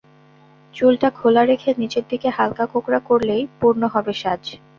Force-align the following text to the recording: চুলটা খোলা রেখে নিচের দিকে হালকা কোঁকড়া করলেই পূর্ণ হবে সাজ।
চুলটা 0.73 1.07
খোলা 1.11 1.43
রেখে 1.45 1.69
নিচের 1.77 2.05
দিকে 2.09 2.27
হালকা 2.29 2.65
কোঁকড়া 2.73 2.99
করলেই 3.09 3.43
পূর্ণ 3.59 3.81
হবে 3.93 4.13
সাজ। 4.21 4.43